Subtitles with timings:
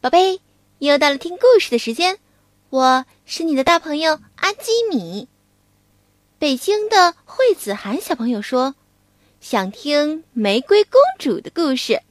[0.00, 0.40] 宝贝，
[0.78, 2.18] 又到了听故事的时间，
[2.70, 5.26] 我是你的大朋友阿基米。
[6.38, 8.76] 北京的惠子涵小朋友说，
[9.40, 12.02] 想听玫瑰公主的故事。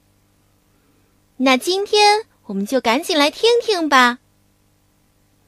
[1.38, 4.18] 那今天我们就赶紧来听听吧。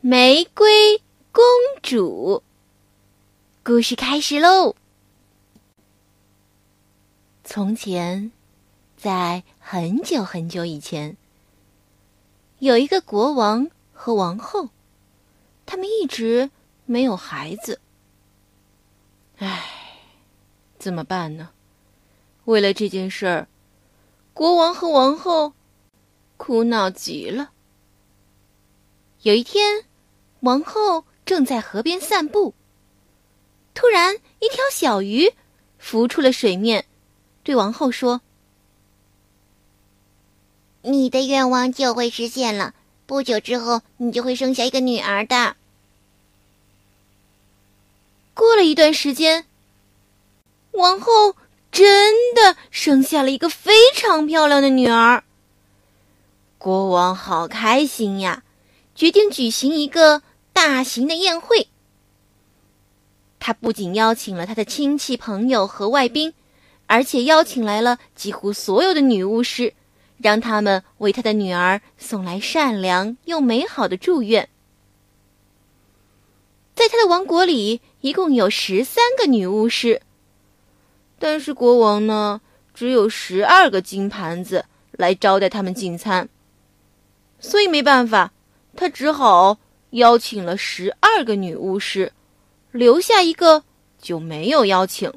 [0.01, 1.03] 玫瑰
[1.33, 1.45] 公
[1.83, 2.43] 主，
[3.63, 4.75] 故事开始喽。
[7.45, 8.33] 从前，
[8.97, 11.19] 在很久很久以前。
[12.61, 14.69] 有一个国王和王后，
[15.65, 16.51] 他们一直
[16.85, 17.81] 没有孩子。
[19.39, 19.65] 唉，
[20.79, 21.53] 怎么办呢？
[22.45, 23.49] 为了这件事儿，
[24.35, 25.55] 国王和王后
[26.37, 27.53] 苦恼极了。
[29.23, 29.87] 有一天，
[30.41, 32.53] 王后正在河边散步，
[33.73, 35.33] 突然一条小鱼
[35.79, 36.85] 浮出了水面，
[37.43, 38.21] 对王后说。
[40.83, 42.75] 你的愿望就会实现了。
[43.07, 45.57] 不久之后，你就会生下一个女儿的。
[48.35, 49.45] 过了一段时间，
[50.73, 51.37] 王后
[51.71, 55.25] 真的生下了一个非常漂亮的女儿。
[56.57, 58.43] 国王好开心呀，
[58.95, 60.23] 决定举行一个
[60.53, 61.69] 大型的宴会。
[63.39, 66.33] 他不仅邀请了他的亲戚朋友和外宾，
[66.87, 69.75] 而且邀请来了几乎所有的女巫师。
[70.23, 74.49] 让他们为他的女儿送来善良又美好的祝愿。
[76.75, 80.03] 在他的王国里，一共有十三个女巫师，
[81.19, 82.41] 但是国王呢，
[82.75, 86.29] 只有十二个金盘子来招待他们进餐，
[87.39, 88.33] 所以没办法，
[88.77, 89.59] 他只好
[89.91, 92.13] 邀请了十二个女巫师，
[92.71, 93.65] 留下一个
[93.99, 95.13] 就没有邀请。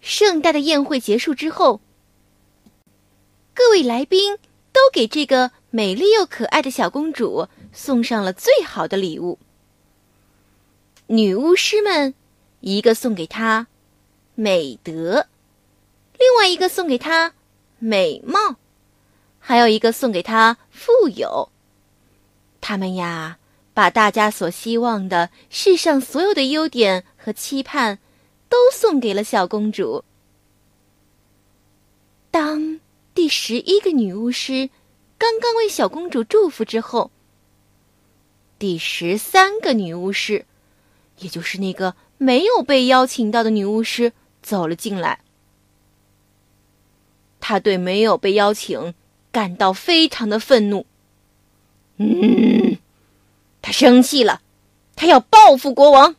[0.00, 1.80] 盛大的宴会结束之后。
[3.68, 4.38] 各位来宾
[4.72, 9.38] 都给这个美丽又可爱的小公主送上了最好的礼物。
[11.08, 12.14] 女巫师们，
[12.60, 13.66] 一个送给她
[14.34, 15.26] 美德，
[16.18, 17.34] 另外一个送给她
[17.78, 18.56] 美貌，
[19.38, 21.50] 还有一个送给她富有。
[22.62, 23.36] 他们呀，
[23.74, 27.98] 把大家所希望的世上所有的优点和期盼，
[28.48, 30.02] 都送给了小公主。
[32.30, 32.80] 当。
[33.28, 34.70] 十一个女巫师
[35.18, 37.10] 刚刚为小公主祝福之后，
[38.58, 40.46] 第十三个女巫师，
[41.18, 44.12] 也就是那个没有被邀请到的女巫师
[44.42, 45.20] 走了进来。
[47.40, 48.94] 她对没有被邀请
[49.30, 50.86] 感到非常的愤怒。
[51.96, 52.78] 嗯，
[53.60, 54.42] 她生气了，
[54.96, 56.16] 她要报复国王，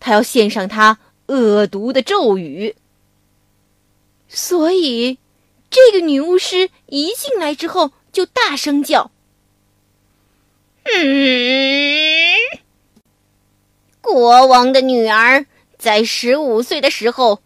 [0.00, 2.76] 她要献上她恶毒的咒语。
[4.28, 5.18] 所以。
[5.70, 9.10] 这个女巫师一进来之后就大声叫
[10.84, 12.34] ：“嗯，
[14.00, 15.46] 国王的女儿
[15.76, 17.42] 在十五岁的时候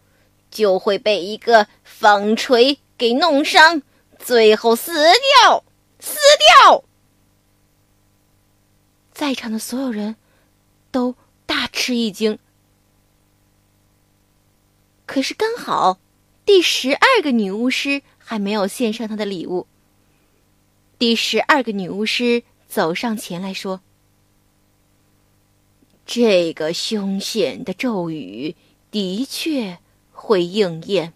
[0.51, 3.83] 就会被一个纺锤给弄伤，
[4.19, 4.93] 最后死
[5.43, 5.65] 掉，
[5.99, 6.17] 死
[6.63, 6.85] 掉。”
[9.13, 10.17] 在场的所有人
[10.91, 11.15] 都
[11.47, 12.39] 大吃一惊。
[15.05, 15.99] 可是刚好
[16.51, 18.03] 第十二个女巫师。
[18.19, 19.69] 还没有献上她的礼物。
[20.99, 23.81] 第十二个女巫师走上前来说
[26.05, 28.57] ：“这个凶险的咒语
[28.91, 29.79] 的确
[30.13, 31.13] 会应验，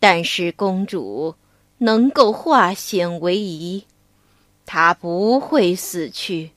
[0.00, 1.36] 但是公主
[1.78, 3.84] 能够化险为夷，
[4.66, 6.50] 她不会死去，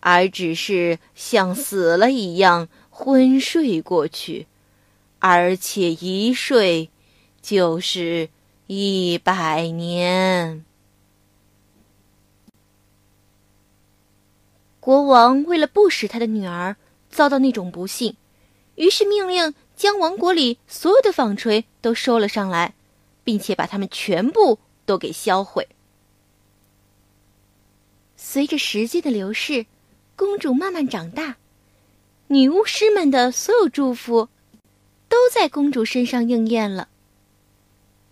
[0.00, 4.46] 而只是像死了一样昏睡过去，
[5.20, 6.90] 而且一睡
[7.40, 8.28] 就是。”
[8.72, 10.64] 一百年。
[14.78, 16.76] 国王为了不使他的女儿
[17.10, 18.14] 遭到那种不幸，
[18.76, 22.74] 于是命令将王国里所有的纺锤都收了上来，
[23.24, 25.66] 并且把它们全部都给销毁。
[28.16, 29.66] 随着时间的流逝，
[30.14, 31.38] 公主慢慢长大，
[32.28, 34.28] 女巫师们的所有祝福
[35.30, 36.88] 在公主身上应验了。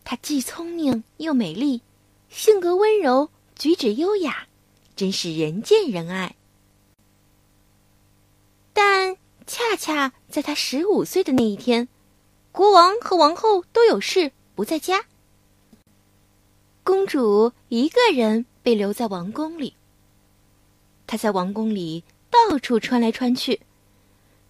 [0.05, 1.83] 她既聪明又美丽，
[2.31, 4.47] 性格温柔，举止优雅，
[4.95, 6.37] 真是人见人爱。
[8.73, 9.17] 但
[9.49, 11.89] 恰恰在她十五岁的那一天，
[12.53, 15.05] 国王和王后都有事不在家，
[16.85, 19.75] 公主一个人被留在王宫里。
[21.09, 23.61] 她在王宫里到处穿来穿去，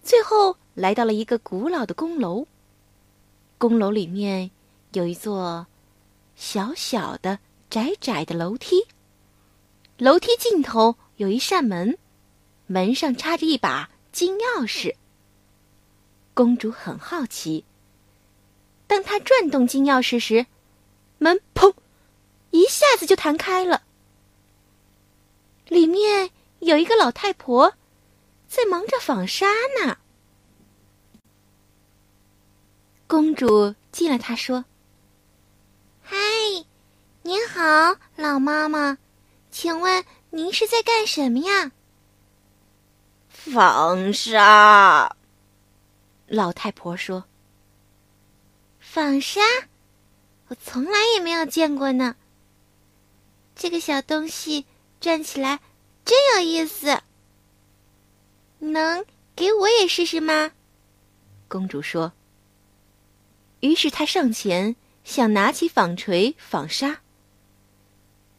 [0.03, 2.45] 最后来到了一个古老的宫楼。
[3.59, 4.49] 宫楼里面。
[4.93, 5.67] 有一座
[6.35, 7.37] 小小的
[7.69, 8.87] 窄窄的楼梯。
[9.99, 11.95] 楼梯尽头有一扇门，
[12.65, 14.95] 门上插着一把金钥匙。
[16.33, 17.63] 公主很好奇。
[18.87, 20.47] 当她转动金钥匙时，
[21.19, 21.71] 门砰，
[22.49, 23.83] 一下子就弹开了。
[25.67, 27.75] 里面有一个老太婆，
[28.47, 29.45] 在忙着纺纱
[29.85, 29.98] 呢。
[33.09, 34.63] 公主见了她，说
[35.99, 36.15] ：“嗨，
[37.23, 38.99] 您好，老妈妈，
[39.49, 41.71] 请问您是在干什么呀？”
[43.27, 45.15] 纺纱。
[46.27, 47.23] 老太婆说
[48.79, 49.41] ：“纺纱，
[50.49, 52.15] 我从来也没有见过呢。
[53.55, 54.67] 这个小东西
[55.01, 55.59] 转起来
[56.05, 57.01] 真有意思，
[58.59, 59.03] 能
[59.35, 60.51] 给我也试试吗？”
[61.49, 62.13] 公主说。
[63.61, 67.01] 于是他上前想拿起纺锤纺纱，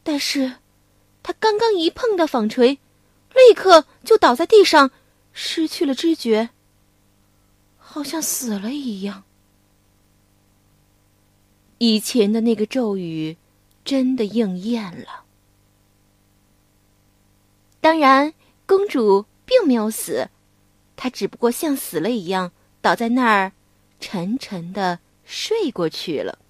[0.02, 0.55] 但是
[1.22, 2.78] 他刚刚一碰到纺锤，
[3.34, 4.90] 立刻就倒在地上，
[5.32, 6.50] 失去了知觉。
[7.78, 9.25] 好像死了一样。
[11.78, 13.37] 以前的那个咒语，
[13.84, 15.25] 真的应验了。
[17.81, 18.32] 当然，
[18.66, 20.28] 公主并没有死，
[20.94, 23.52] 她只不过像死了一样倒在那儿，
[23.99, 25.00] 沉沉的
[25.31, 26.41] 睡过去了。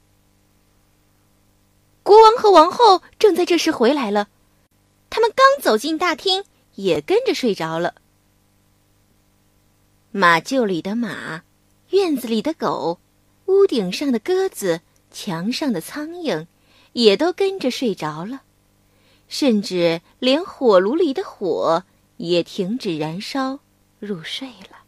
[2.03, 4.31] 国王和王后正在这时回来了，
[5.11, 6.45] 他们刚走进大厅，
[6.77, 7.97] 也跟着睡着了。
[10.13, 11.43] 马厩里的马，
[11.91, 12.99] 院子里的狗，
[13.45, 14.81] 屋顶上的鸽子，
[15.11, 16.47] 墙上的苍蝇，
[16.95, 18.41] 也都跟着睡着了，
[19.29, 21.85] 甚至连火炉里的火
[22.17, 23.61] 也停止燃烧，
[23.99, 24.79] 入睡了。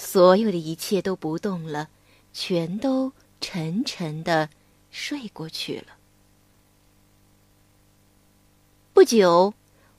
[0.00, 1.90] 所有的一切都不动了，
[2.32, 4.48] 全都沉沉的
[4.90, 5.96] 睡过去了。
[8.94, 9.52] 不久，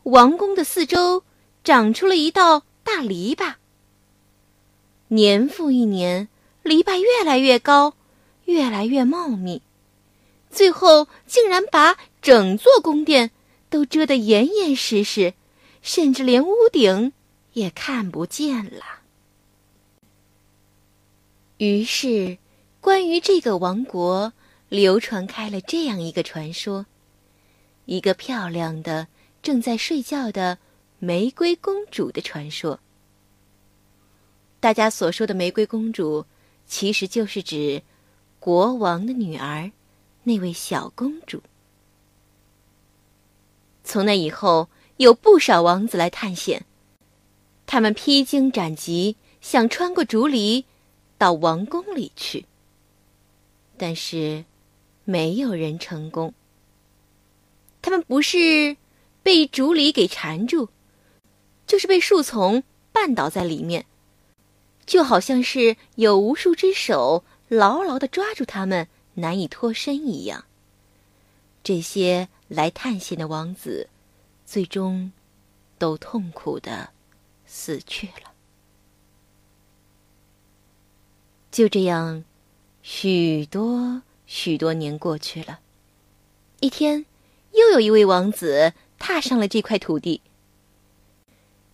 [0.03, 1.23] 王宫的四周
[1.63, 2.63] 长出了一道。
[2.83, 3.53] 大篱笆，
[5.09, 6.27] 年复一年，
[6.63, 7.93] 篱笆越来越高，
[8.45, 9.61] 越来越茂密，
[10.49, 13.29] 最后竟然把整座宫殿
[13.69, 15.35] 都遮得严严实实，
[15.83, 17.13] 甚至连屋顶
[17.53, 19.00] 也看不见了。
[21.61, 22.39] 于是，
[22.79, 24.33] 关于这个王国，
[24.67, 26.87] 流传开了这样一个传说：
[27.85, 29.07] 一个漂亮的
[29.43, 30.57] 正在睡觉的。
[30.97, 32.79] 玫瑰公主的传说。
[34.59, 36.25] 大家所说的玫瑰公主，
[36.65, 37.83] 其实就是指
[38.39, 39.71] 国王的女儿，
[40.23, 41.43] 那位小公主。
[43.83, 44.67] 从那以后，
[44.97, 46.65] 有不少王子来探险，
[47.67, 50.65] 他们披荆斩棘，想穿过竹篱，
[51.21, 52.47] 到王宫里去。
[53.77, 54.43] 但是，
[55.03, 56.33] 没有人成功。
[57.79, 58.75] 他们不是
[59.21, 60.69] 被竹篱给缠住。
[61.67, 63.85] 就是被树丛绊倒在里面，
[64.87, 70.43] 就好像是有无数只手牢牢的抓住他们，难以脱身一样。
[71.63, 73.87] 这些来探险的王子，
[74.43, 75.11] 最终
[75.77, 76.89] 都痛苦的
[77.45, 78.30] 死去了。
[81.51, 82.23] 就这样，
[82.81, 85.59] 许多许多年过去了。
[86.61, 87.05] 一天，
[87.51, 90.21] 又有一位王子踏上了这块土地。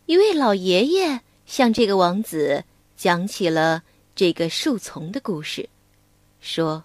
[0.07, 2.63] 一位老爷爷向这个王子
[2.95, 3.83] 讲起了
[4.15, 5.69] 这个树丛的故事，
[6.39, 6.83] 说：“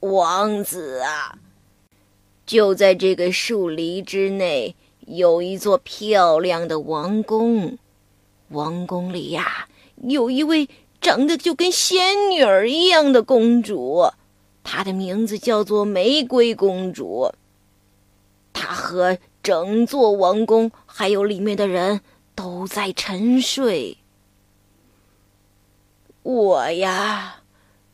[0.00, 1.38] 王子啊，
[2.46, 7.76] 就在这个树篱之内，有一座漂亮的王宫。
[8.48, 10.68] 王宫里呀，有一位
[11.00, 14.10] 长得就跟仙女儿一样的公主，
[14.64, 17.32] 她的名字叫做玫瑰公主。
[18.52, 22.00] 她和……”整座王宫，还有里面的人
[22.34, 23.98] 都在沉睡。
[26.24, 27.42] 我呀，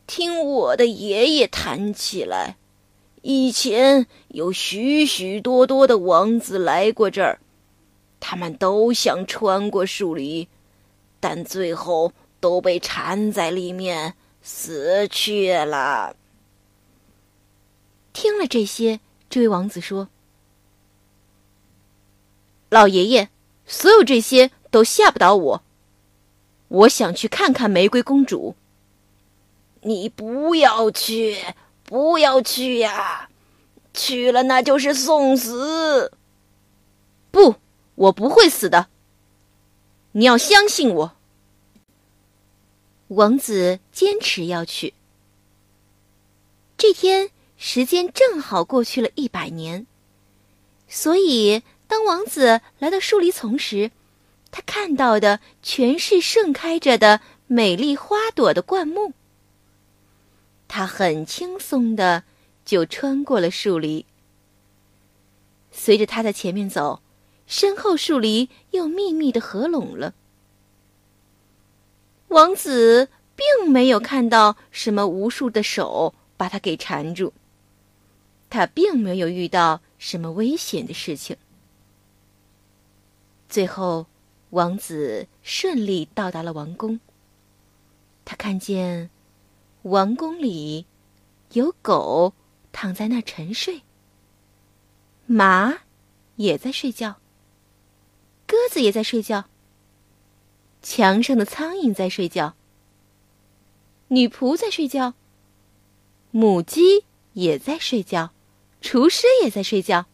[0.07, 2.57] 听我的爷爷谈起来，
[3.21, 7.39] 以前有许许多多的王子来过这儿，
[8.19, 10.47] 他们都想穿过树篱，
[11.19, 16.13] 但最后都被缠在里面死去了。
[18.11, 20.09] 听了这些，这位王子说。
[22.67, 23.29] 老爷爷，
[23.65, 25.63] 所有这些都吓不倒我。
[26.67, 28.57] 我想去看看玫瑰公主。
[29.83, 31.37] 你不要去，
[31.85, 33.29] 不要去呀！
[33.93, 36.11] 去了那就是送死。
[37.31, 37.55] 不，
[37.95, 38.87] 我不会死的。
[40.11, 41.15] 你要相信我。
[43.15, 44.93] 王子坚持要去。
[46.77, 49.87] 这天时间正好过去了一百年，
[50.87, 53.91] 所以当王子来到树篱丛时，
[54.51, 59.13] 他看到的全是盛开着的美丽花朵的灌木。
[60.67, 62.23] 他很轻松的
[62.65, 64.05] 就穿过了树篱，
[65.71, 67.01] 随着他在前面走，
[67.45, 70.13] 身后树篱又密密的合拢了。
[72.33, 77.31] 王子并没有看到什么无数的手把他给缠住。
[78.49, 81.37] 他并没有遇到什么危险的事情。
[83.47, 84.07] 最后，
[84.49, 86.99] 王子顺利到达了王宫。
[88.25, 89.11] 他看见
[89.83, 90.85] 王宫里
[91.51, 92.33] 有狗
[92.71, 93.81] 躺在那儿沉睡，
[95.27, 95.79] 马
[96.35, 97.17] 也在睡觉，
[98.47, 99.45] 鸽子也在睡觉，
[100.83, 102.55] 墙上的苍蝇在睡觉，
[104.09, 105.13] 女仆在睡觉，
[106.29, 108.31] 母鸡也在睡觉。
[108.81, 110.07] 厨师也在睡觉，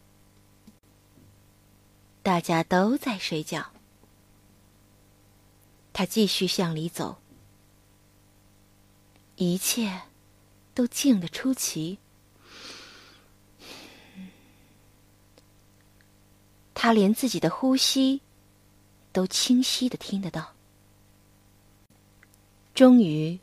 [2.22, 3.72] 大家都在睡觉。
[5.92, 7.16] 他继续向里走，
[9.34, 10.02] 一切
[10.72, 11.98] 都静得出奇。
[16.72, 18.22] 他连自己的呼吸
[19.12, 20.54] 都清晰的听得到。
[22.80, 23.38] 终于，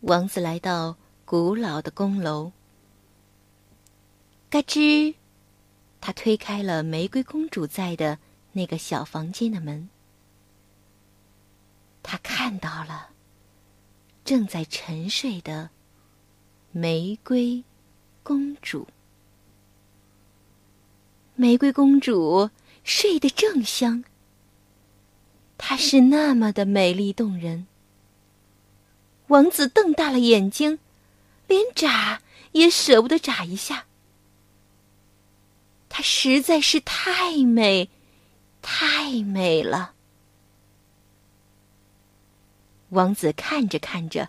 [0.00, 2.50] 王子来到古老的宫楼。
[4.50, 5.14] 嘎吱，
[6.00, 8.18] 他推开了玫瑰公主在的
[8.50, 9.88] 那个小房间的门。
[12.02, 13.10] 他看到了
[14.24, 15.70] 正在沉睡的
[16.72, 17.62] 玫瑰
[18.24, 18.88] 公主。
[21.36, 22.50] 玫瑰公主
[22.82, 24.02] 睡得正香。
[25.56, 27.68] 她是那么的美丽动人。
[29.34, 30.78] 王子瞪大了眼睛，
[31.48, 32.22] 连眨
[32.52, 33.86] 也舍不得眨一下。
[35.88, 37.90] 她实在是太美，
[38.62, 39.94] 太美了。
[42.90, 44.28] 王子看着看着，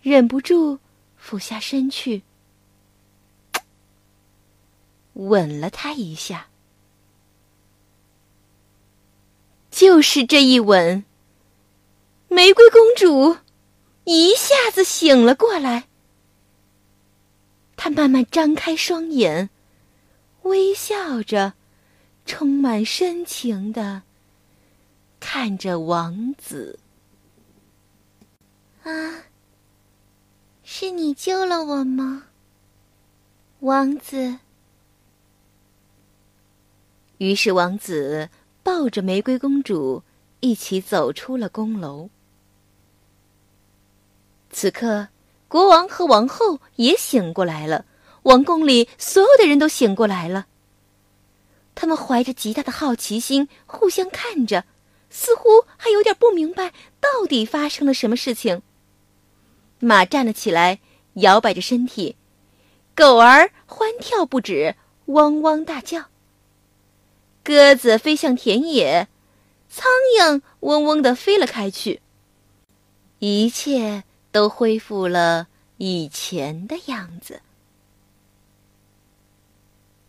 [0.00, 0.78] 忍不住
[1.18, 2.22] 俯下身去，
[5.12, 6.48] 吻了她一下。
[9.70, 11.04] 就是这一吻，
[12.28, 13.36] 玫瑰公主
[14.04, 15.88] 一下子醒了过来。
[17.76, 19.50] 他慢慢张开双眼。
[20.42, 21.54] 微笑着，
[22.26, 24.02] 充满深情的
[25.20, 26.80] 看着王子。
[28.82, 29.22] 啊，
[30.64, 32.24] 是你救了我吗，
[33.60, 34.40] 王子？
[37.18, 38.28] 于是王子
[38.64, 40.02] 抱着玫瑰公主
[40.40, 42.10] 一起走出了宫楼。
[44.52, 45.08] 此刻，
[45.48, 47.86] 国王和王后也醒过来了。
[48.24, 50.46] 王宫里所有的人都醒过来了。
[51.74, 54.64] 他们怀着极大的好奇心，互相看着，
[55.10, 58.62] 似乎还有点不明白到底发生了什么事情。
[59.80, 60.78] 马站了起来，
[61.14, 62.14] 摇摆着身体；
[62.94, 66.02] 狗儿欢跳不止，汪汪大叫；
[67.42, 69.08] 鸽子飞向田野，
[69.68, 69.90] 苍
[70.20, 72.00] 蝇嗡嗡的飞了开去。
[73.18, 75.46] 一切都恢复了
[75.76, 77.40] 以前的样子。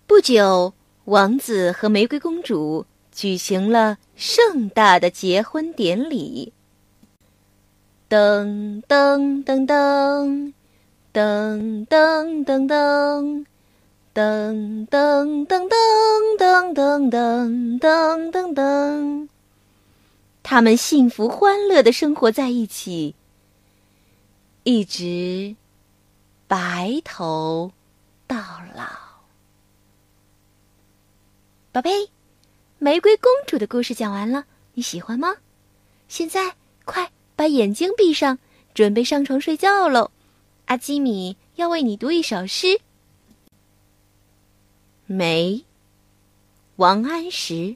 [0.07, 0.73] 不久，
[1.05, 6.53] 王子和玫瑰公主举行了盛大的结婚典礼。
[8.09, 10.53] 噔噔噔噔，
[11.11, 13.45] 噔噔噔噔，
[14.13, 19.27] 噔噔噔噔噔噔噔噔噔噔。
[20.43, 23.15] 他们幸福欢乐的生活在一起，
[24.63, 25.57] 一直
[26.47, 27.73] 白头
[28.25, 28.37] 到
[28.73, 28.85] 老。
[31.73, 32.09] 宝贝，
[32.79, 35.35] 玫瑰公主的故事讲完了，你喜欢吗？
[36.07, 36.55] 现在
[36.85, 38.39] 快把眼睛闭上，
[38.73, 40.11] 准备上床睡觉喽。
[40.65, 42.79] 阿基米要为你读一首诗。
[45.05, 45.65] 梅，
[46.77, 47.75] 王安石。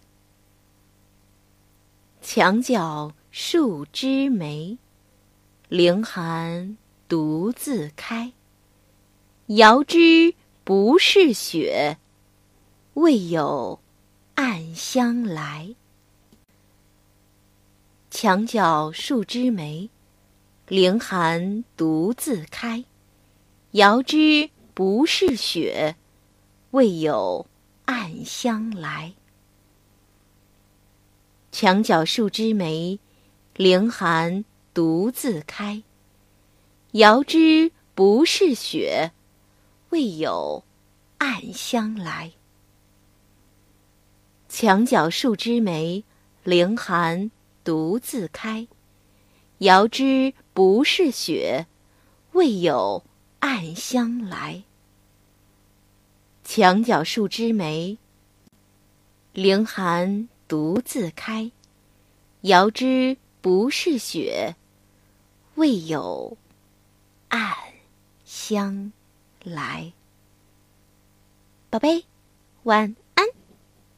[2.22, 4.77] 墙角数枝梅，
[5.69, 8.31] 凌寒独自开。
[9.47, 10.33] 遥知
[10.63, 11.97] 不是雪，
[12.93, 13.79] 为有。
[14.36, 15.74] 暗香来，
[18.12, 19.89] 墙角数枝梅，
[20.67, 22.86] 凌寒独自开。
[23.71, 25.95] 遥知不是雪，
[26.69, 27.47] 为有
[27.86, 29.13] 暗香来。
[31.51, 33.00] 墙角数枝梅，
[33.55, 34.45] 凌寒
[34.77, 35.81] 独自开。
[36.91, 39.12] 遥知不是雪，
[39.89, 40.63] 为有
[41.17, 42.31] 暗香来。
[44.48, 46.03] 墙角数枝梅，
[46.43, 47.31] 凌寒
[47.63, 48.67] 独自开。
[49.57, 51.65] 遥知不是雪，
[52.34, 53.03] 为有
[53.39, 54.62] 暗香来。
[56.43, 57.98] 墙角数枝梅，
[59.34, 61.51] 凌寒独自开。
[62.41, 64.55] 遥知不是雪，
[65.57, 66.37] 未有
[67.29, 67.51] 暗
[68.23, 68.93] 香
[69.43, 69.91] 来。
[71.71, 72.05] 宝贝，
[72.61, 72.95] 晚。